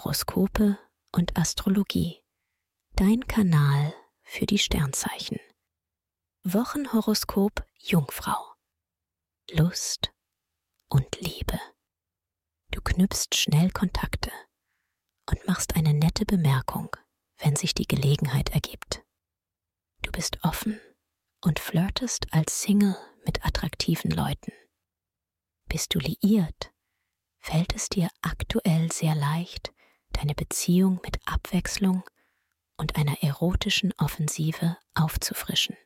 [0.00, 0.78] Horoskope
[1.12, 2.22] und Astrologie.
[2.96, 3.92] Dein Kanal
[4.22, 5.38] für die Sternzeichen.
[6.42, 8.54] Wochenhoroskop Jungfrau.
[9.50, 10.10] Lust
[10.88, 11.60] und Liebe.
[12.70, 14.32] Du knüpfst schnell Kontakte
[15.28, 16.96] und machst eine nette Bemerkung,
[17.36, 19.04] wenn sich die Gelegenheit ergibt.
[20.00, 20.80] Du bist offen
[21.42, 22.96] und flirtest als Single
[23.26, 24.52] mit attraktiven Leuten.
[25.68, 26.72] Bist du liiert,
[27.38, 29.74] fällt es dir aktuell sehr leicht,
[30.12, 32.02] deine Beziehung mit Abwechslung
[32.76, 35.76] und einer erotischen Offensive aufzufrischen.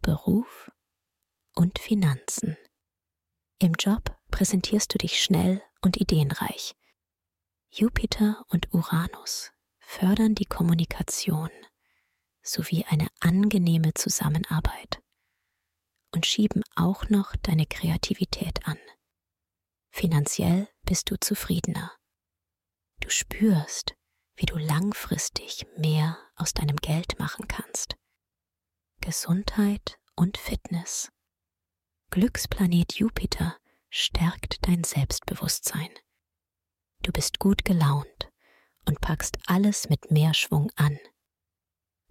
[0.00, 0.70] Beruf
[1.54, 2.56] und Finanzen.
[3.58, 6.76] Im Job präsentierst du dich schnell und ideenreich.
[7.70, 11.50] Jupiter und Uranus fördern die Kommunikation
[12.42, 15.02] sowie eine angenehme Zusammenarbeit
[16.12, 18.78] und schieben auch noch deine Kreativität an.
[19.90, 21.97] Finanziell bist du zufriedener.
[23.08, 23.94] Du spürst,
[24.36, 27.96] wie du langfristig mehr aus deinem Geld machen kannst.
[29.00, 31.10] Gesundheit und Fitness.
[32.10, 33.56] Glücksplanet Jupiter
[33.88, 35.88] stärkt dein Selbstbewusstsein.
[37.02, 38.30] Du bist gut gelaunt
[38.84, 40.98] und packst alles mit mehr Schwung an.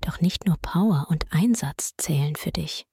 [0.01, 2.87] Doch nicht nur Power und Einsatz zählen für dich.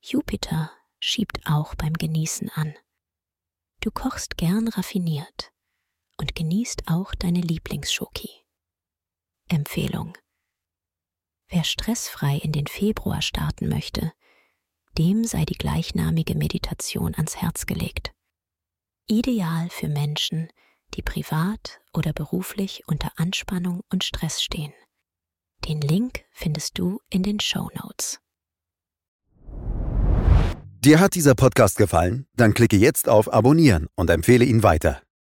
[0.00, 2.74] Jupiter schiebt auch beim Genießen an.
[3.80, 5.51] Du kochst gern raffiniert
[6.22, 8.30] und genießt auch deine Lieblingsschoki.
[9.48, 10.16] Empfehlung.
[11.48, 14.12] Wer stressfrei in den Februar starten möchte,
[14.96, 18.12] dem sei die gleichnamige Meditation ans Herz gelegt.
[19.08, 20.48] Ideal für Menschen,
[20.94, 24.72] die privat oder beruflich unter Anspannung und Stress stehen.
[25.66, 28.20] Den Link findest du in den Show Notes.
[30.84, 32.26] Dir hat dieser Podcast gefallen?
[32.36, 35.02] Dann klicke jetzt auf Abonnieren und empfehle ihn weiter.